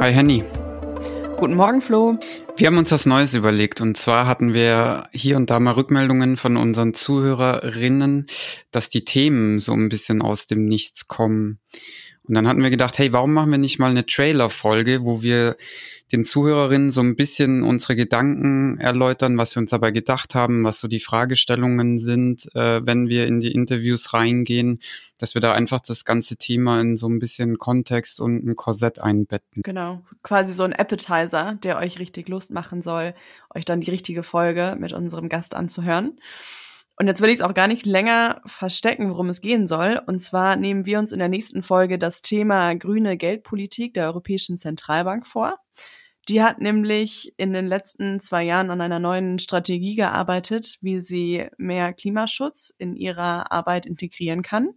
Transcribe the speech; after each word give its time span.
Hi 0.00 0.12
Henny. 0.12 0.44
Guten 1.38 1.56
Morgen, 1.56 1.82
Flo. 1.82 2.20
Wir 2.56 2.68
haben 2.68 2.78
uns 2.78 2.92
was 2.92 3.04
Neues 3.04 3.34
überlegt 3.34 3.80
und 3.80 3.96
zwar 3.96 4.28
hatten 4.28 4.54
wir 4.54 5.08
hier 5.12 5.36
und 5.36 5.50
da 5.50 5.58
mal 5.58 5.72
Rückmeldungen 5.72 6.36
von 6.36 6.56
unseren 6.56 6.94
Zuhörerinnen, 6.94 8.26
dass 8.70 8.90
die 8.90 9.04
Themen 9.04 9.58
so 9.58 9.72
ein 9.72 9.88
bisschen 9.88 10.22
aus 10.22 10.46
dem 10.46 10.66
Nichts 10.66 11.08
kommen. 11.08 11.58
Und 12.28 12.34
dann 12.34 12.46
hatten 12.46 12.62
wir 12.62 12.70
gedacht, 12.70 12.98
hey, 12.98 13.12
warum 13.12 13.32
machen 13.32 13.50
wir 13.50 13.58
nicht 13.58 13.78
mal 13.78 13.90
eine 13.90 14.04
Trailer-Folge, 14.04 15.02
wo 15.02 15.22
wir 15.22 15.56
den 16.12 16.24
Zuhörerinnen 16.24 16.90
so 16.90 17.00
ein 17.02 17.16
bisschen 17.16 17.62
unsere 17.62 17.96
Gedanken 17.96 18.78
erläutern, 18.78 19.36
was 19.36 19.54
wir 19.54 19.60
uns 19.60 19.70
dabei 19.70 19.90
gedacht 19.90 20.34
haben, 20.34 20.64
was 20.64 20.80
so 20.80 20.88
die 20.88 21.00
Fragestellungen 21.00 21.98
sind, 21.98 22.54
äh, 22.54 22.84
wenn 22.86 23.08
wir 23.08 23.26
in 23.26 23.40
die 23.40 23.52
Interviews 23.52 24.14
reingehen, 24.14 24.80
dass 25.18 25.34
wir 25.34 25.40
da 25.40 25.52
einfach 25.52 25.80
das 25.80 26.04
ganze 26.04 26.36
Thema 26.36 26.80
in 26.80 26.96
so 26.96 27.08
ein 27.08 27.18
bisschen 27.18 27.58
Kontext 27.58 28.20
und 28.20 28.44
ein 28.46 28.56
Korsett 28.56 29.00
einbetten. 29.00 29.62
Genau, 29.62 30.00
quasi 30.22 30.54
so 30.54 30.62
ein 30.62 30.72
Appetizer, 30.72 31.58
der 31.62 31.78
euch 31.78 31.98
richtig 31.98 32.28
Lust 32.28 32.50
machen 32.50 32.80
soll, 32.80 33.14
euch 33.54 33.64
dann 33.64 33.80
die 33.80 33.90
richtige 33.90 34.22
Folge 34.22 34.76
mit 34.78 34.92
unserem 34.92 35.28
Gast 35.28 35.54
anzuhören. 35.54 36.18
Und 37.00 37.06
jetzt 37.06 37.22
will 37.22 37.28
ich 37.28 37.36
es 37.36 37.40
auch 37.42 37.54
gar 37.54 37.68
nicht 37.68 37.86
länger 37.86 38.42
verstecken, 38.44 39.10
worum 39.10 39.28
es 39.28 39.40
gehen 39.40 39.68
soll. 39.68 40.00
Und 40.06 40.18
zwar 40.18 40.56
nehmen 40.56 40.84
wir 40.84 40.98
uns 40.98 41.12
in 41.12 41.20
der 41.20 41.28
nächsten 41.28 41.62
Folge 41.62 41.96
das 41.96 42.22
Thema 42.22 42.74
grüne 42.74 43.16
Geldpolitik 43.16 43.94
der 43.94 44.06
Europäischen 44.06 44.58
Zentralbank 44.58 45.24
vor. 45.24 45.58
Die 46.28 46.42
hat 46.42 46.60
nämlich 46.60 47.32
in 47.36 47.52
den 47.52 47.66
letzten 47.66 48.18
zwei 48.18 48.42
Jahren 48.42 48.70
an 48.70 48.80
einer 48.80 48.98
neuen 48.98 49.38
Strategie 49.38 49.94
gearbeitet, 49.94 50.78
wie 50.80 51.00
sie 51.00 51.46
mehr 51.56 51.92
Klimaschutz 51.92 52.74
in 52.78 52.96
ihrer 52.96 53.52
Arbeit 53.52 53.86
integrieren 53.86 54.42
kann. 54.42 54.70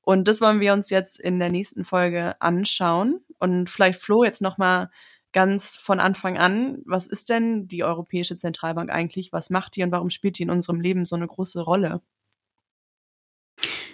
Und 0.00 0.28
das 0.28 0.40
wollen 0.40 0.60
wir 0.60 0.72
uns 0.72 0.88
jetzt 0.88 1.20
in 1.20 1.38
der 1.38 1.50
nächsten 1.50 1.84
Folge 1.84 2.40
anschauen. 2.40 3.20
Und 3.38 3.68
vielleicht 3.68 4.00
Flo 4.00 4.24
jetzt 4.24 4.40
noch 4.40 4.56
mal 4.56 4.88
ganz 5.32 5.76
von 5.76 6.00
Anfang 6.00 6.38
an, 6.38 6.82
was 6.86 7.06
ist 7.06 7.28
denn 7.28 7.68
die 7.68 7.84
Europäische 7.84 8.36
Zentralbank 8.36 8.90
eigentlich? 8.90 9.32
Was 9.32 9.50
macht 9.50 9.76
die 9.76 9.82
und 9.82 9.92
warum 9.92 10.10
spielt 10.10 10.38
die 10.38 10.42
in 10.44 10.50
unserem 10.50 10.80
Leben 10.80 11.04
so 11.04 11.16
eine 11.16 11.26
große 11.26 11.60
Rolle? 11.60 12.00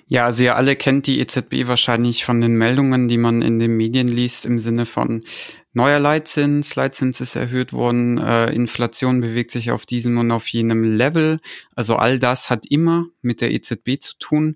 Ja, 0.08 0.24
also 0.26 0.44
ihr 0.44 0.54
alle 0.54 0.76
kennt 0.76 1.08
die 1.08 1.18
EZB 1.18 1.66
wahrscheinlich 1.66 2.24
von 2.24 2.40
den 2.40 2.56
Meldungen, 2.56 3.08
die 3.08 3.18
man 3.18 3.42
in 3.42 3.58
den 3.58 3.76
Medien 3.76 4.06
liest, 4.06 4.46
im 4.46 4.60
Sinne 4.60 4.86
von 4.86 5.24
neuer 5.72 5.98
Leitzins, 5.98 6.76
Leitzins 6.76 7.20
ist 7.20 7.34
erhöht 7.34 7.72
worden, 7.72 8.16
äh, 8.18 8.52
Inflation 8.52 9.20
bewegt 9.20 9.50
sich 9.50 9.72
auf 9.72 9.84
diesem 9.84 10.16
und 10.18 10.30
auf 10.30 10.46
jenem 10.46 10.84
Level. 10.84 11.40
Also 11.74 11.96
all 11.96 12.20
das 12.20 12.50
hat 12.50 12.66
immer 12.66 13.06
mit 13.20 13.40
der 13.40 13.50
EZB 13.50 13.98
zu 14.00 14.16
tun. 14.18 14.54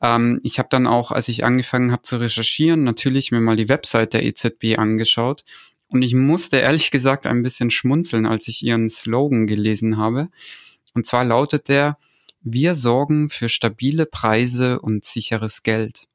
Ähm, 0.00 0.40
ich 0.42 0.58
habe 0.58 0.68
dann 0.70 0.86
auch, 0.86 1.12
als 1.12 1.28
ich 1.28 1.44
angefangen 1.44 1.92
habe 1.92 2.02
zu 2.02 2.16
recherchieren, 2.16 2.82
natürlich 2.82 3.30
mir 3.30 3.42
mal 3.42 3.56
die 3.56 3.68
Website 3.68 4.14
der 4.14 4.24
EZB 4.24 4.78
angeschaut 4.78 5.44
und 5.88 6.02
ich 6.02 6.14
musste 6.14 6.58
ehrlich 6.58 6.90
gesagt 6.90 7.26
ein 7.26 7.42
bisschen 7.42 7.70
schmunzeln, 7.70 8.26
als 8.26 8.48
ich 8.48 8.62
ihren 8.62 8.90
Slogan 8.90 9.46
gelesen 9.46 9.96
habe. 9.96 10.28
Und 10.94 11.06
zwar 11.06 11.24
lautet 11.24 11.68
der, 11.68 11.98
wir 12.42 12.74
sorgen 12.74 13.28
für 13.28 13.48
stabile 13.48 14.06
Preise 14.06 14.80
und 14.80 15.04
sicheres 15.04 15.62
Geld. 15.62 16.06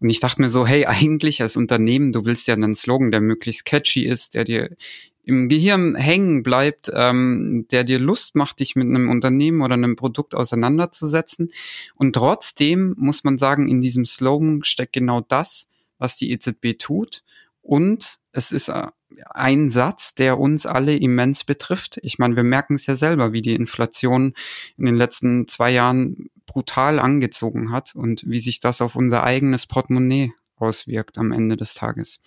Und 0.00 0.10
ich 0.10 0.20
dachte 0.20 0.40
mir 0.40 0.48
so, 0.48 0.66
hey, 0.66 0.86
eigentlich 0.86 1.42
als 1.42 1.56
Unternehmen, 1.56 2.12
du 2.12 2.24
willst 2.24 2.46
ja 2.46 2.54
einen 2.54 2.74
Slogan, 2.74 3.10
der 3.10 3.20
möglichst 3.20 3.64
catchy 3.64 4.04
ist, 4.04 4.34
der 4.34 4.44
dir 4.44 4.76
im 5.22 5.48
Gehirn 5.48 5.96
hängen 5.96 6.42
bleibt, 6.44 6.90
ähm, 6.94 7.66
der 7.72 7.82
dir 7.82 7.98
Lust 7.98 8.36
macht, 8.36 8.60
dich 8.60 8.76
mit 8.76 8.86
einem 8.86 9.10
Unternehmen 9.10 9.60
oder 9.60 9.74
einem 9.74 9.96
Produkt 9.96 10.34
auseinanderzusetzen. 10.34 11.50
Und 11.96 12.14
trotzdem 12.14 12.94
muss 12.96 13.24
man 13.24 13.36
sagen, 13.36 13.68
in 13.68 13.80
diesem 13.80 14.04
Slogan 14.04 14.62
steckt 14.62 14.92
genau 14.92 15.20
das, 15.20 15.68
was 15.98 16.16
die 16.16 16.30
EZB 16.30 16.78
tut. 16.78 17.24
Und 17.66 18.18
es 18.30 18.52
ist 18.52 18.68
äh, 18.68 18.86
ein 19.30 19.70
Satz, 19.70 20.14
der 20.14 20.38
uns 20.38 20.66
alle 20.66 20.96
immens 20.96 21.42
betrifft. 21.42 21.98
Ich 22.02 22.16
meine, 22.16 22.36
wir 22.36 22.44
merken 22.44 22.74
es 22.74 22.86
ja 22.86 22.94
selber, 22.94 23.32
wie 23.32 23.42
die 23.42 23.56
Inflation 23.56 24.34
in 24.76 24.86
den 24.86 24.94
letzten 24.94 25.48
zwei 25.48 25.72
Jahren 25.72 26.30
brutal 26.46 27.00
angezogen 27.00 27.72
hat 27.72 27.92
und 27.96 28.22
wie 28.24 28.38
sich 28.38 28.60
das 28.60 28.80
auf 28.80 28.94
unser 28.94 29.24
eigenes 29.24 29.66
Portemonnaie 29.66 30.32
auswirkt 30.54 31.18
am 31.18 31.32
Ende 31.32 31.56
des 31.56 31.74
Tages. 31.74 32.20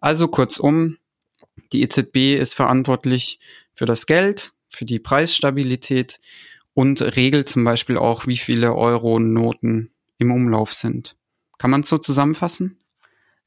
Also 0.00 0.26
kurzum, 0.26 0.98
die 1.72 1.82
EZB 1.82 2.36
ist 2.40 2.54
verantwortlich 2.54 3.38
für 3.72 3.86
das 3.86 4.06
Geld, 4.06 4.52
für 4.68 4.84
die 4.84 4.98
Preisstabilität 4.98 6.18
und 6.74 7.00
regelt 7.00 7.48
zum 7.48 7.62
Beispiel 7.62 7.96
auch, 7.96 8.26
wie 8.26 8.38
viele 8.38 8.74
Euro-Noten 8.74 9.92
im 10.18 10.32
Umlauf 10.32 10.72
sind. 10.72 11.16
Kann 11.58 11.70
man 11.70 11.84
so 11.84 11.96
zusammenfassen? 11.96 12.80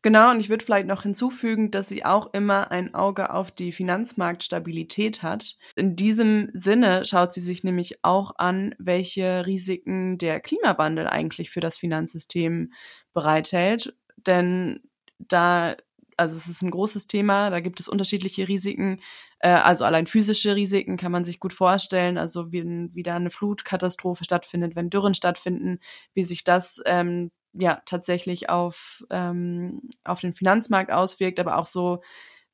Genau, 0.05 0.31
und 0.31 0.41
ich 0.41 0.49
würde 0.49 0.65
vielleicht 0.65 0.87
noch 0.87 1.03
hinzufügen, 1.03 1.71
dass 1.71 1.87
sie 1.87 2.03
auch 2.03 2.33
immer 2.33 2.71
ein 2.71 2.93
Auge 2.93 3.33
auf 3.33 3.51
die 3.51 3.71
Finanzmarktstabilität 3.71 5.23
hat. 5.23 5.55
In 5.77 5.95
diesem 5.95 6.49
Sinne 6.53 7.05
schaut 7.05 7.31
sie 7.31 7.39
sich 7.39 7.63
nämlich 7.63 8.03
auch 8.03 8.33
an, 8.37 8.75
welche 8.79 9.45
Risiken 9.45 10.17
der 10.17 10.41
Klimawandel 10.41 11.07
eigentlich 11.07 11.51
für 11.51 11.61
das 11.61 11.77
Finanzsystem 11.77 12.73
bereithält. 13.13 13.95
Denn 14.17 14.81
da, 15.19 15.77
also 16.17 16.35
es 16.35 16.47
ist 16.47 16.61
ein 16.63 16.71
großes 16.71 17.07
Thema, 17.07 17.49
da 17.49 17.61
gibt 17.61 17.79
es 17.79 17.87
unterschiedliche 17.87 18.49
Risiken. 18.49 18.99
Äh, 19.39 19.51
also 19.51 19.85
allein 19.85 20.07
physische 20.07 20.53
Risiken 20.53 20.97
kann 20.97 21.13
man 21.13 21.23
sich 21.23 21.39
gut 21.39 21.53
vorstellen, 21.53 22.17
also 22.17 22.51
wie, 22.51 22.91
da 23.03 23.15
eine 23.15 23.29
Flutkatastrophe 23.29 24.25
stattfindet, 24.25 24.75
wenn 24.75 24.89
Dürren 24.89 25.15
stattfinden, 25.15 25.79
wie 26.13 26.25
sich 26.25 26.43
das 26.43 26.81
ähm, 26.85 27.31
ja 27.53 27.81
tatsächlich 27.85 28.49
auf, 28.49 29.03
ähm, 29.09 29.89
auf 30.03 30.21
den 30.21 30.33
Finanzmarkt 30.33 30.91
auswirkt, 30.91 31.39
aber 31.39 31.57
auch 31.57 31.65
so, 31.65 32.01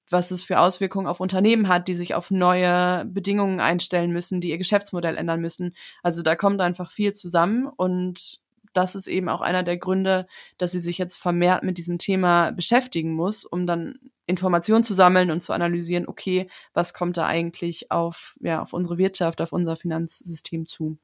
was 0.10 0.32
es 0.32 0.44
für 0.44 0.60
Auswirkungen 0.60 1.08
auf 1.08 1.20
Unternehmen 1.20 1.68
hat, 1.68 1.88
die 1.88 1.94
sich 1.94 2.16
auf 2.16 2.32
neue 2.32 3.06
Bedingungen 3.06 3.60
einstellen 3.60 4.12
müssen, 4.12 4.42
die 4.42 4.50
ihr 4.50 4.58
Geschäftsmodell 4.58 5.18
ändern 5.18 5.42
müssen. 5.42 5.76
Also 6.04 6.24
da 6.24 6.36
kommt 6.36 6.62
einfach 6.62 6.92
viel 6.92 7.14
zusammen 7.14 7.68
und 7.68 8.40
das 8.74 8.96
ist 8.96 9.08
eben 9.08 9.30
auch 9.30 9.42
einer 9.42 9.64
der 9.64 9.78
Gründe, 9.78 10.28
dass 10.58 10.72
sie 10.72 10.82
sich 10.82 10.98
jetzt 10.98 11.16
vermehrt 11.16 11.64
mit 11.64 11.78
diesem 11.78 11.98
Thema 11.98 12.52
beschäftigen 12.52 13.14
muss, 13.14 13.46
um 13.46 13.66
dann 13.66 14.00
Informationen 14.26 14.84
zu 14.84 14.94
sammeln 14.94 15.32
und 15.32 15.42
zu 15.42 15.54
analysieren, 15.54 16.08
okay, 16.08 16.50
was 16.74 16.94
kommt 16.94 17.18
da 17.18 17.26
eigentlich 17.26 17.92
auf, 17.92 18.36
ja, 18.42 18.62
auf 18.62 18.74
unsere 18.74 18.98
Wirtschaft, 18.98 19.42
auf 19.42 19.54
unser 19.54 19.76
Finanzsystem 19.76 20.68
zu. 20.68 20.98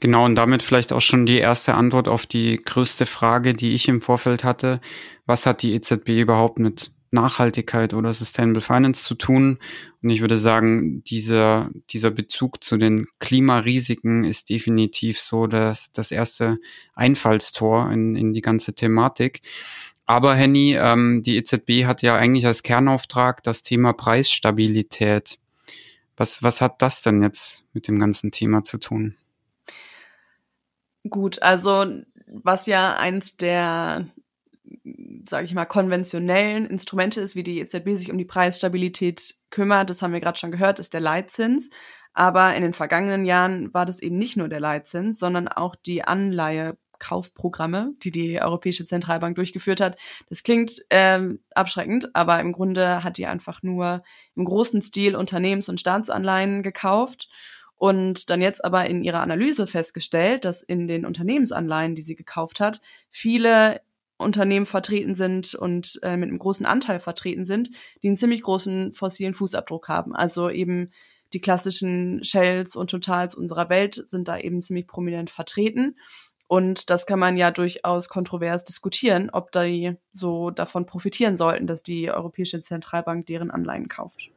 Genau, 0.00 0.24
und 0.24 0.34
damit 0.34 0.62
vielleicht 0.62 0.92
auch 0.92 1.00
schon 1.00 1.26
die 1.26 1.38
erste 1.38 1.74
Antwort 1.74 2.08
auf 2.08 2.26
die 2.26 2.56
größte 2.56 3.06
Frage, 3.06 3.54
die 3.54 3.72
ich 3.72 3.88
im 3.88 4.00
Vorfeld 4.00 4.44
hatte. 4.44 4.80
Was 5.24 5.46
hat 5.46 5.62
die 5.62 5.74
EZB 5.74 6.10
überhaupt 6.20 6.58
mit 6.58 6.90
Nachhaltigkeit 7.10 7.94
oder 7.94 8.12
Sustainable 8.12 8.60
Finance 8.60 9.04
zu 9.04 9.14
tun? 9.14 9.58
Und 10.02 10.10
ich 10.10 10.20
würde 10.20 10.36
sagen, 10.36 11.02
dieser, 11.04 11.70
dieser 11.90 12.10
Bezug 12.10 12.62
zu 12.62 12.76
den 12.76 13.06
Klimarisiken 13.18 14.24
ist 14.24 14.50
definitiv 14.50 15.18
so 15.18 15.46
das, 15.46 15.92
das 15.92 16.10
erste 16.10 16.58
Einfallstor 16.94 17.90
in, 17.90 18.16
in 18.16 18.34
die 18.34 18.42
ganze 18.42 18.74
Thematik. 18.74 19.40
Aber 20.04 20.36
Henny, 20.36 20.76
ähm, 20.78 21.22
die 21.24 21.36
EZB 21.36 21.84
hat 21.84 22.02
ja 22.02 22.16
eigentlich 22.16 22.46
als 22.46 22.62
Kernauftrag 22.62 23.42
das 23.42 23.62
Thema 23.62 23.92
Preisstabilität. 23.92 25.38
Was, 26.16 26.42
was 26.42 26.60
hat 26.60 26.80
das 26.80 27.02
denn 27.02 27.22
jetzt 27.22 27.64
mit 27.72 27.88
dem 27.88 27.98
ganzen 27.98 28.30
Thema 28.30 28.62
zu 28.62 28.78
tun? 28.78 29.16
Gut, 31.10 31.42
also 31.42 31.86
was 32.26 32.66
ja 32.66 32.96
eins 32.96 33.36
der, 33.36 34.06
sage 35.28 35.46
ich 35.46 35.54
mal, 35.54 35.66
konventionellen 35.66 36.66
Instrumente 36.66 37.20
ist, 37.20 37.36
wie 37.36 37.42
die 37.42 37.60
EZB 37.60 37.90
sich 37.96 38.10
um 38.10 38.18
die 38.18 38.24
Preisstabilität 38.24 39.34
kümmert, 39.50 39.90
das 39.90 40.02
haben 40.02 40.12
wir 40.12 40.20
gerade 40.20 40.38
schon 40.38 40.52
gehört, 40.52 40.78
ist 40.78 40.94
der 40.94 41.00
Leitzins. 41.00 41.70
Aber 42.14 42.54
in 42.54 42.62
den 42.62 42.72
vergangenen 42.72 43.26
Jahren 43.26 43.74
war 43.74 43.84
das 43.84 44.00
eben 44.00 44.16
nicht 44.16 44.38
nur 44.38 44.48
der 44.48 44.60
Leitzins, 44.60 45.18
sondern 45.18 45.48
auch 45.48 45.74
die 45.76 46.02
Anleihekaufprogramme, 46.02 47.92
die 48.02 48.10
die 48.10 48.40
Europäische 48.40 48.86
Zentralbank 48.86 49.36
durchgeführt 49.36 49.82
hat. 49.82 49.98
Das 50.30 50.42
klingt 50.42 50.80
ähm, 50.88 51.40
abschreckend, 51.54 52.16
aber 52.16 52.40
im 52.40 52.52
Grunde 52.52 53.04
hat 53.04 53.18
die 53.18 53.26
einfach 53.26 53.62
nur 53.62 54.02
im 54.34 54.46
großen 54.46 54.80
Stil 54.80 55.14
Unternehmens- 55.14 55.68
und 55.68 55.78
Staatsanleihen 55.78 56.62
gekauft 56.62 57.28
und 57.76 58.30
dann 58.30 58.40
jetzt 58.40 58.64
aber 58.64 58.86
in 58.86 59.02
ihrer 59.02 59.20
Analyse 59.20 59.66
festgestellt, 59.66 60.44
dass 60.44 60.62
in 60.62 60.86
den 60.86 61.04
Unternehmensanleihen, 61.04 61.94
die 61.94 62.02
sie 62.02 62.16
gekauft 62.16 62.60
hat, 62.60 62.80
viele 63.10 63.80
Unternehmen 64.18 64.66
vertreten 64.66 65.14
sind 65.14 65.54
und 65.54 65.98
äh, 66.02 66.16
mit 66.16 66.30
einem 66.30 66.38
großen 66.38 66.64
Anteil 66.64 67.00
vertreten 67.00 67.44
sind, 67.44 67.70
die 68.02 68.08
einen 68.08 68.16
ziemlich 68.16 68.42
großen 68.42 68.94
fossilen 68.94 69.34
Fußabdruck 69.34 69.88
haben. 69.88 70.16
Also 70.16 70.48
eben 70.48 70.90
die 71.32 71.40
klassischen 71.40 72.24
Shells 72.24 72.76
und 72.76 72.90
Totals 72.90 73.34
unserer 73.34 73.68
Welt 73.68 74.04
sind 74.08 74.28
da 74.28 74.38
eben 74.38 74.62
ziemlich 74.62 74.86
prominent 74.86 75.28
vertreten. 75.28 75.96
Und 76.48 76.90
das 76.90 77.06
kann 77.06 77.18
man 77.18 77.36
ja 77.36 77.50
durchaus 77.50 78.08
kontrovers 78.08 78.64
diskutieren, 78.64 79.30
ob 79.30 79.50
die 79.52 79.96
so 80.12 80.50
davon 80.50 80.86
profitieren 80.86 81.36
sollten, 81.36 81.66
dass 81.66 81.82
die 81.82 82.10
Europäische 82.10 82.62
Zentralbank 82.62 83.26
deren 83.26 83.50
Anleihen 83.50 83.88
kauft. 83.88 84.30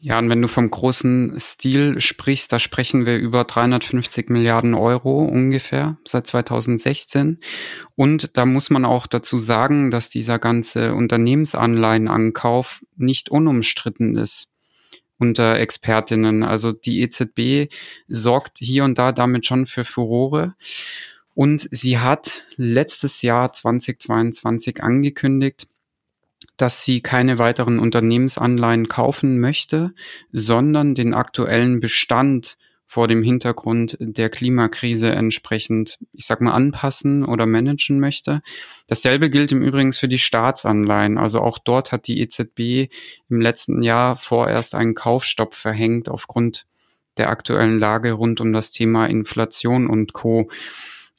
Ja, 0.00 0.18
und 0.18 0.28
wenn 0.28 0.42
du 0.42 0.48
vom 0.48 0.70
großen 0.70 1.38
Stil 1.38 2.00
sprichst, 2.00 2.52
da 2.52 2.58
sprechen 2.58 3.06
wir 3.06 3.16
über 3.18 3.44
350 3.44 4.28
Milliarden 4.28 4.74
Euro 4.74 5.24
ungefähr 5.24 5.96
seit 6.04 6.26
2016. 6.26 7.38
Und 7.94 8.36
da 8.36 8.44
muss 8.44 8.70
man 8.70 8.84
auch 8.84 9.06
dazu 9.06 9.38
sagen, 9.38 9.90
dass 9.90 10.10
dieser 10.10 10.38
ganze 10.38 10.94
Unternehmensanleihenankauf 10.94 12.84
nicht 12.96 13.30
unumstritten 13.30 14.16
ist 14.16 14.48
unter 15.18 15.58
Expertinnen. 15.60 16.42
Also 16.42 16.72
die 16.72 17.00
EZB 17.00 17.72
sorgt 18.08 18.58
hier 18.58 18.82
und 18.84 18.98
da 18.98 19.12
damit 19.12 19.46
schon 19.46 19.66
für 19.66 19.84
Furore. 19.84 20.54
Und 21.34 21.68
sie 21.70 21.98
hat 21.98 22.44
letztes 22.56 23.22
Jahr 23.22 23.52
2022 23.52 24.82
angekündigt, 24.82 25.68
dass 26.56 26.84
sie 26.84 27.00
keine 27.00 27.38
weiteren 27.38 27.78
Unternehmensanleihen 27.78 28.88
kaufen 28.88 29.40
möchte, 29.40 29.92
sondern 30.32 30.94
den 30.94 31.14
aktuellen 31.14 31.80
Bestand 31.80 32.56
vor 32.92 33.08
dem 33.08 33.22
Hintergrund 33.22 33.96
der 34.00 34.28
Klimakrise 34.28 35.12
entsprechend, 35.12 35.98
ich 36.12 36.26
sag 36.26 36.42
mal, 36.42 36.52
anpassen 36.52 37.24
oder 37.24 37.46
managen 37.46 38.00
möchte. 38.00 38.42
Dasselbe 38.86 39.30
gilt 39.30 39.50
im 39.50 39.62
Übrigen 39.62 39.94
für 39.94 40.08
die 40.08 40.18
Staatsanleihen. 40.18 41.16
Also 41.16 41.40
auch 41.40 41.58
dort 41.58 41.90
hat 41.90 42.06
die 42.06 42.20
EZB 42.20 42.92
im 43.30 43.40
letzten 43.40 43.82
Jahr 43.82 44.14
vorerst 44.14 44.74
einen 44.74 44.92
Kaufstopp 44.92 45.54
verhängt 45.54 46.10
aufgrund 46.10 46.66
der 47.16 47.30
aktuellen 47.30 47.78
Lage 47.78 48.12
rund 48.12 48.42
um 48.42 48.52
das 48.52 48.70
Thema 48.70 49.06
Inflation 49.06 49.86
und 49.86 50.12
Co. 50.12 50.50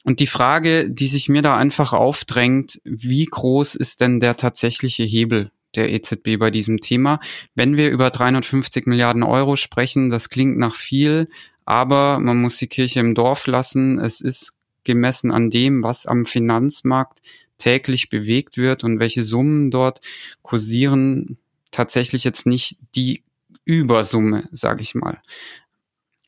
Und 0.04 0.20
die 0.20 0.26
Frage, 0.26 0.88
die 0.88 1.06
sich 1.06 1.28
mir 1.28 1.42
da 1.42 1.56
einfach 1.56 1.94
aufdrängt, 1.94 2.80
wie 2.84 3.24
groß 3.24 3.74
ist 3.74 4.02
denn 4.02 4.20
der 4.20 4.36
tatsächliche 4.36 5.02
Hebel 5.02 5.50
der 5.74 5.90
EZB 5.90 6.38
bei 6.38 6.50
diesem 6.50 6.80
Thema? 6.80 7.20
Wenn 7.54 7.76
wir 7.78 7.90
über 7.90 8.10
350 8.10 8.86
Milliarden 8.86 9.22
Euro 9.22 9.56
sprechen, 9.56 10.10
das 10.10 10.28
klingt 10.28 10.58
nach 10.58 10.74
viel, 10.74 11.28
aber 11.64 12.20
man 12.20 12.36
muss 12.36 12.58
die 12.58 12.66
Kirche 12.66 13.00
im 13.00 13.14
Dorf 13.14 13.46
lassen. 13.46 13.98
Es 13.98 14.20
ist 14.20 14.58
gemessen 14.84 15.32
an 15.32 15.48
dem, 15.48 15.82
was 15.82 16.04
am 16.04 16.26
Finanzmarkt 16.26 17.22
täglich 17.56 18.10
bewegt 18.10 18.58
wird 18.58 18.84
und 18.84 18.98
welche 19.00 19.22
Summen 19.22 19.70
dort 19.70 20.02
kursieren, 20.42 21.38
tatsächlich 21.70 22.24
jetzt 22.24 22.44
nicht 22.46 22.76
die 22.94 23.22
Übersumme, 23.64 24.48
sage 24.52 24.82
ich 24.82 24.94
mal. 24.94 25.22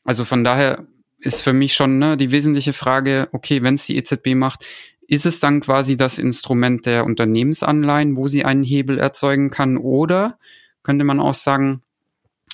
Also 0.03 0.25
von 0.25 0.43
daher 0.43 0.87
ist 1.19 1.41
für 1.41 1.53
mich 1.53 1.73
schon 1.73 1.99
ne, 1.99 2.17
die 2.17 2.31
wesentliche 2.31 2.73
Frage, 2.73 3.29
okay, 3.31 3.63
wenn 3.63 3.75
es 3.75 3.85
die 3.85 3.97
EZB 3.97 4.35
macht, 4.35 4.65
ist 5.07 5.25
es 5.25 5.39
dann 5.39 5.61
quasi 5.61 5.97
das 5.97 6.19
Instrument 6.19 6.85
der 6.85 7.05
Unternehmensanleihen, 7.05 8.17
wo 8.17 8.27
sie 8.27 8.45
einen 8.45 8.63
Hebel 8.63 8.99
erzeugen 8.99 9.49
kann? 9.49 9.77
Oder 9.77 10.37
könnte 10.83 11.05
man 11.05 11.19
auch 11.19 11.33
sagen, 11.33 11.81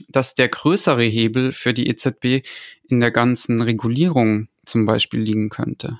dass 0.08 0.36
der 0.36 0.50
größere 0.50 1.04
Hebel 1.04 1.52
für 1.52 1.74
die 1.74 1.88
EZB 1.88 2.48
in 2.90 3.00
der 3.00 3.12
ganzen 3.12 3.62
Regulierung 3.62 4.50
zum 4.66 4.86
Beispiel 4.86 5.22
liegen 5.22 5.50
könnte? 5.50 6.00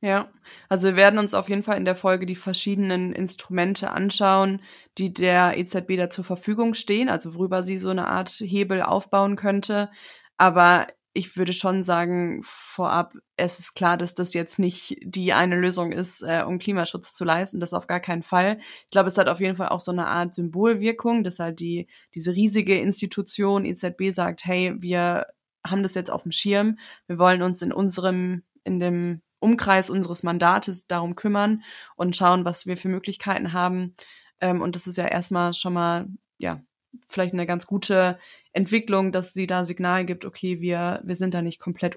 Ja, 0.00 0.32
also 0.68 0.88
wir 0.88 0.96
werden 0.96 1.20
uns 1.20 1.32
auf 1.32 1.48
jeden 1.48 1.62
Fall 1.62 1.76
in 1.76 1.84
der 1.84 1.94
Folge 1.94 2.26
die 2.26 2.34
verschiedenen 2.34 3.12
Instrumente 3.12 3.92
anschauen, 3.92 4.60
die 4.98 5.14
der 5.14 5.56
EZB 5.56 5.96
da 5.96 6.10
zur 6.10 6.24
Verfügung 6.24 6.74
stehen, 6.74 7.08
also 7.08 7.34
worüber 7.34 7.62
sie 7.62 7.78
so 7.78 7.90
eine 7.90 8.08
Art 8.08 8.30
Hebel 8.30 8.82
aufbauen 8.82 9.36
könnte. 9.36 9.90
Aber 10.38 10.88
ich 11.14 11.36
würde 11.36 11.52
schon 11.52 11.82
sagen, 11.82 12.40
vorab, 12.42 13.14
es 13.36 13.58
ist 13.58 13.74
klar, 13.74 13.96
dass 13.98 14.14
das 14.14 14.32
jetzt 14.32 14.58
nicht 14.58 14.96
die 15.02 15.32
eine 15.32 15.56
Lösung 15.56 15.92
ist, 15.92 16.22
äh, 16.22 16.42
um 16.46 16.58
Klimaschutz 16.58 17.12
zu 17.12 17.24
leisten. 17.24 17.60
Das 17.60 17.74
auf 17.74 17.86
gar 17.86 18.00
keinen 18.00 18.22
Fall. 18.22 18.58
Ich 18.84 18.90
glaube, 18.90 19.08
es 19.08 19.18
hat 19.18 19.28
auf 19.28 19.40
jeden 19.40 19.56
Fall 19.56 19.68
auch 19.68 19.80
so 19.80 19.92
eine 19.92 20.06
Art 20.06 20.34
Symbolwirkung, 20.34 21.22
dass 21.22 21.38
halt 21.38 21.60
die, 21.60 21.86
diese 22.14 22.34
riesige 22.34 22.78
Institution 22.78 23.66
EZB 23.66 24.10
sagt, 24.10 24.44
hey, 24.46 24.74
wir 24.78 25.26
haben 25.66 25.82
das 25.82 25.94
jetzt 25.94 26.10
auf 26.10 26.22
dem 26.22 26.32
Schirm. 26.32 26.78
Wir 27.06 27.18
wollen 27.18 27.42
uns 27.42 27.60
in 27.62 27.72
unserem, 27.72 28.42
in 28.64 28.80
dem 28.80 29.22
Umkreis 29.38 29.90
unseres 29.90 30.22
Mandates 30.22 30.86
darum 30.86 31.14
kümmern 31.14 31.62
und 31.96 32.16
schauen, 32.16 32.44
was 32.44 32.66
wir 32.66 32.76
für 32.76 32.88
Möglichkeiten 32.88 33.52
haben. 33.52 33.96
Ähm, 34.40 34.62
und 34.62 34.76
das 34.76 34.86
ist 34.86 34.96
ja 34.96 35.06
erstmal 35.06 35.52
schon 35.52 35.74
mal, 35.74 36.06
ja, 36.38 36.62
vielleicht 37.08 37.32
eine 37.32 37.46
ganz 37.46 37.66
gute 37.66 38.18
Entwicklung, 38.52 39.12
dass 39.12 39.32
sie 39.32 39.46
da 39.46 39.64
Signal 39.64 40.04
gibt, 40.04 40.24
okay, 40.24 40.60
wir, 40.60 41.00
wir 41.04 41.16
sind 41.16 41.34
da 41.34 41.42
nicht 41.42 41.58
komplett. 41.58 41.96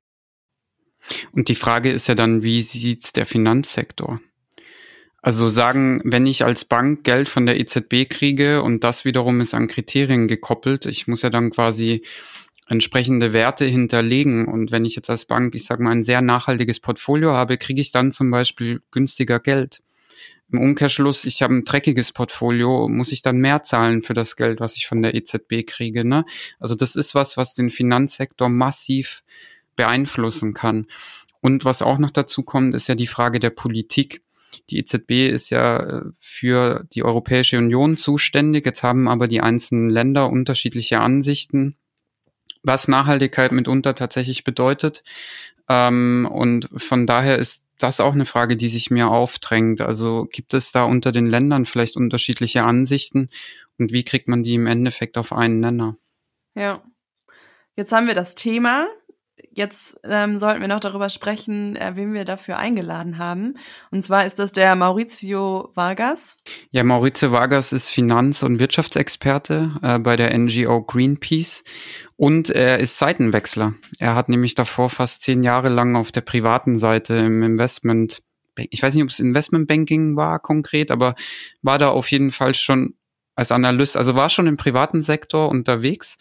Und 1.31 1.49
die 1.49 1.55
Frage 1.55 1.91
ist 1.91 2.07
ja 2.07 2.15
dann, 2.15 2.43
wie 2.43 2.61
sieht's 2.61 3.13
der 3.13 3.25
Finanzsektor? 3.25 4.21
Also 5.21 5.49
sagen, 5.49 6.01
wenn 6.03 6.27
ich 6.27 6.45
als 6.45 6.65
Bank 6.65 7.03
Geld 7.03 7.27
von 7.27 7.45
der 7.45 7.59
EZB 7.59 8.07
kriege 8.07 8.61
und 8.61 8.83
das 8.83 9.05
wiederum 9.05 9.41
ist 9.41 9.55
an 9.55 9.67
Kriterien 9.67 10.27
gekoppelt, 10.27 10.85
ich 10.85 11.07
muss 11.07 11.23
ja 11.23 11.31
dann 11.31 11.49
quasi 11.49 12.03
entsprechende 12.67 13.33
Werte 13.33 13.65
hinterlegen. 13.65 14.47
Und 14.47 14.71
wenn 14.71 14.85
ich 14.85 14.95
jetzt 14.95 15.09
als 15.09 15.25
Bank, 15.25 15.55
ich 15.55 15.65
sage 15.65 15.83
mal, 15.83 15.91
ein 15.91 16.03
sehr 16.03 16.21
nachhaltiges 16.21 16.79
Portfolio 16.79 17.33
habe, 17.33 17.57
kriege 17.57 17.81
ich 17.81 17.91
dann 17.91 18.11
zum 18.11 18.31
Beispiel 18.31 18.81
günstiger 18.91 19.39
Geld. 19.39 19.81
Im 20.51 20.59
Umkehrschluss, 20.59 21.25
ich 21.25 21.41
habe 21.41 21.55
ein 21.55 21.63
dreckiges 21.63 22.11
Portfolio, 22.11 22.87
muss 22.87 23.11
ich 23.11 23.21
dann 23.21 23.37
mehr 23.37 23.63
zahlen 23.63 24.03
für 24.03 24.13
das 24.13 24.35
Geld, 24.35 24.59
was 24.59 24.75
ich 24.75 24.85
von 24.87 25.01
der 25.01 25.15
EZB 25.15 25.65
kriege. 25.65 26.05
Ne? 26.05 26.25
Also 26.59 26.75
das 26.75 26.95
ist 26.95 27.15
was, 27.15 27.35
was 27.35 27.55
den 27.55 27.69
Finanzsektor 27.69 28.47
massiv 28.49 29.23
beeinflussen 29.75 30.53
kann. 30.53 30.87
Und 31.41 31.65
was 31.65 31.81
auch 31.81 31.97
noch 31.97 32.11
dazu 32.11 32.43
kommt, 32.43 32.75
ist 32.75 32.87
ja 32.87 32.95
die 32.95 33.07
Frage 33.07 33.39
der 33.39 33.51
Politik. 33.51 34.21
Die 34.69 34.79
EZB 34.79 35.29
ist 35.29 35.49
ja 35.49 35.77
äh, 35.77 36.01
für 36.19 36.85
die 36.93 37.03
Europäische 37.03 37.57
Union 37.57 37.97
zuständig. 37.97 38.65
Jetzt 38.65 38.83
haben 38.83 39.07
aber 39.07 39.27
die 39.27 39.41
einzelnen 39.41 39.89
Länder 39.89 40.29
unterschiedliche 40.29 40.99
Ansichten, 41.01 41.75
was 42.63 42.87
Nachhaltigkeit 42.87 43.51
mitunter 43.51 43.95
tatsächlich 43.95 44.43
bedeutet. 44.43 45.03
Ähm, 45.69 46.27
und 46.31 46.69
von 46.75 47.05
daher 47.05 47.37
ist 47.37 47.64
das 47.79 47.95
ist 47.95 47.99
auch 48.01 48.13
eine 48.13 48.25
Frage, 48.25 48.57
die 48.57 48.67
sich 48.67 48.91
mir 48.91 49.09
aufdrängt. 49.09 49.81
Also 49.81 50.27
gibt 50.31 50.53
es 50.53 50.71
da 50.71 50.83
unter 50.83 51.11
den 51.11 51.27
Ländern 51.27 51.65
vielleicht 51.65 51.97
unterschiedliche 51.97 52.63
Ansichten 52.63 53.29
und 53.77 53.91
wie 53.91 54.03
kriegt 54.03 54.27
man 54.27 54.43
die 54.43 54.55
im 54.55 54.67
Endeffekt 54.67 55.17
auf 55.17 55.33
einen 55.33 55.59
Nenner? 55.59 55.97
Ja. 56.53 56.83
Jetzt 57.75 57.91
haben 57.91 58.07
wir 58.07 58.15
das 58.15 58.35
Thema. 58.35 58.87
Jetzt 59.51 59.97
ähm, 60.03 60.37
sollten 60.37 60.61
wir 60.61 60.67
noch 60.67 60.79
darüber 60.79 61.09
sprechen, 61.09 61.75
äh, 61.75 61.93
wen 61.95 62.13
wir 62.13 62.23
dafür 62.23 62.57
eingeladen 62.57 63.17
haben. 63.17 63.57
Und 63.91 64.01
zwar 64.03 64.25
ist 64.25 64.39
das 64.39 64.53
der 64.53 64.75
Maurizio 64.75 65.71
Vargas. 65.75 66.37
Ja, 66.71 66.83
Maurizio 66.83 67.31
Vargas 67.31 67.73
ist 67.73 67.91
Finanz- 67.91 68.43
und 68.43 68.59
Wirtschaftsexperte 68.59 69.71
äh, 69.81 69.99
bei 69.99 70.15
der 70.15 70.37
NGO 70.37 70.81
Greenpeace 70.81 71.63
und 72.15 72.49
er 72.49 72.79
ist 72.79 72.97
Seitenwechsler. 72.97 73.73
Er 73.99 74.15
hat 74.15 74.29
nämlich 74.29 74.55
davor 74.55 74.89
fast 74.89 75.21
zehn 75.21 75.43
Jahre 75.43 75.69
lang 75.69 75.97
auf 75.97 76.13
der 76.13 76.21
privaten 76.21 76.77
Seite 76.77 77.15
im 77.15 77.43
Investment, 77.43 78.21
ich 78.55 78.81
weiß 78.81 78.95
nicht, 78.95 79.03
ob 79.03 79.09
es 79.09 79.19
Investmentbanking 79.19 80.15
war 80.15 80.39
konkret, 80.39 80.91
aber 80.91 81.15
war 81.61 81.77
da 81.77 81.89
auf 81.89 82.09
jeden 82.09 82.31
Fall 82.31 82.53
schon 82.53 82.95
als 83.35 83.51
Analyst, 83.51 83.97
also 83.97 84.15
war 84.15 84.29
schon 84.29 84.47
im 84.47 84.55
privaten 84.55 85.01
Sektor 85.01 85.49
unterwegs 85.49 86.17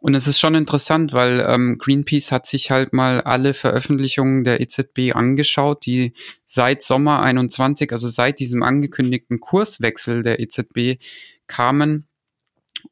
und 0.00 0.14
es 0.14 0.26
ist 0.26 0.38
schon 0.38 0.54
interessant, 0.54 1.12
weil 1.14 1.44
ähm, 1.46 1.78
Greenpeace 1.78 2.30
hat 2.30 2.46
sich 2.46 2.70
halt 2.70 2.92
mal 2.92 3.22
alle 3.22 3.54
Veröffentlichungen 3.54 4.44
der 4.44 4.60
EZB 4.60 5.14
angeschaut, 5.14 5.86
die 5.86 6.12
seit 6.44 6.82
Sommer 6.82 7.22
21, 7.22 7.90
also 7.92 8.06
seit 8.08 8.38
diesem 8.38 8.62
angekündigten 8.62 9.40
Kurswechsel 9.40 10.22
der 10.22 10.38
EZB 10.40 11.02
kamen. 11.46 12.06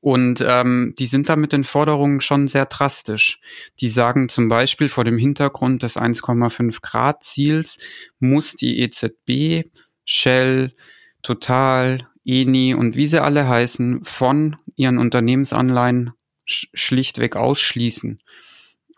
Und 0.00 0.44
ähm, 0.46 0.94
die 0.98 1.06
sind 1.06 1.28
da 1.28 1.36
mit 1.36 1.52
den 1.52 1.62
Forderungen 1.62 2.20
schon 2.20 2.46
sehr 2.46 2.66
drastisch. 2.66 3.38
Die 3.80 3.88
sagen 3.88 4.28
zum 4.28 4.48
Beispiel 4.48 4.88
vor 4.88 5.04
dem 5.04 5.18
Hintergrund 5.18 5.82
des 5.82 5.96
1,5 5.96 6.80
Grad 6.80 7.22
Ziels 7.22 7.78
muss 8.18 8.56
die 8.56 8.80
EZB, 8.80 9.68
Shell, 10.04 10.74
Total, 11.22 12.08
Eni 12.24 12.74
und 12.74 12.96
wie 12.96 13.06
sie 13.06 13.22
alle 13.22 13.46
heißen, 13.46 14.04
von 14.04 14.56
ihren 14.74 14.98
Unternehmensanleihen 14.98 16.12
schlichtweg 16.44 17.36
ausschließen, 17.36 18.20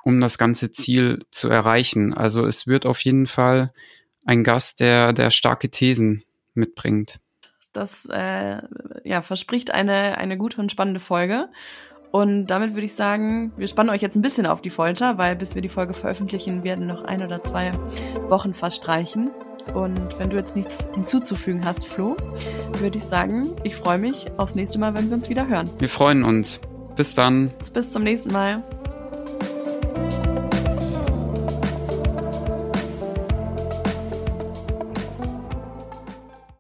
um 0.02 0.20
das 0.20 0.38
ganze 0.38 0.72
Ziel 0.72 1.20
zu 1.30 1.48
erreichen. 1.48 2.14
Also 2.14 2.44
es 2.46 2.66
wird 2.66 2.86
auf 2.86 3.00
jeden 3.00 3.26
Fall 3.26 3.72
ein 4.24 4.42
Gast, 4.44 4.80
der, 4.80 5.12
der 5.12 5.30
starke 5.30 5.70
Thesen 5.70 6.22
mitbringt. 6.54 7.18
Das 7.72 8.06
äh, 8.06 8.62
ja, 9.04 9.22
verspricht 9.22 9.70
eine, 9.70 10.18
eine 10.18 10.38
gute 10.38 10.60
und 10.60 10.72
spannende 10.72 11.00
Folge. 11.00 11.48
Und 12.10 12.46
damit 12.46 12.74
würde 12.74 12.86
ich 12.86 12.94
sagen, 12.94 13.52
wir 13.56 13.68
spannen 13.68 13.90
euch 13.90 14.00
jetzt 14.00 14.16
ein 14.16 14.22
bisschen 14.22 14.46
auf 14.46 14.62
die 14.62 14.70
Folter, 14.70 15.18
weil 15.18 15.36
bis 15.36 15.54
wir 15.54 15.62
die 15.62 15.68
Folge 15.68 15.92
veröffentlichen, 15.92 16.64
werden 16.64 16.86
noch 16.86 17.04
ein 17.04 17.22
oder 17.22 17.42
zwei 17.42 17.72
Wochen 18.28 18.54
verstreichen. 18.54 19.30
Und 19.74 20.18
wenn 20.18 20.30
du 20.30 20.36
jetzt 20.36 20.56
nichts 20.56 20.88
hinzuzufügen 20.94 21.64
hast, 21.64 21.84
Flo, 21.84 22.16
würde 22.78 22.98
ich 22.98 23.04
sagen, 23.04 23.54
ich 23.64 23.76
freue 23.76 23.98
mich 23.98 24.26
aufs 24.38 24.54
nächste 24.54 24.78
Mal, 24.78 24.94
wenn 24.94 25.08
wir 25.08 25.14
uns 25.14 25.28
wieder 25.28 25.46
hören. 25.46 25.68
Wir 25.78 25.88
freuen 25.88 26.24
uns. 26.24 26.60
Bis 26.96 27.14
dann. 27.14 27.50
Bis 27.72 27.92
zum 27.92 28.02
nächsten 28.02 28.32
Mal. 28.32 28.62